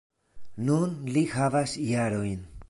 Nun 0.69 0.95
li 1.17 1.23
havas 1.35 1.77
jarojn. 1.91 2.43